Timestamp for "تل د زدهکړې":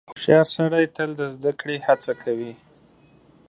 0.95-1.77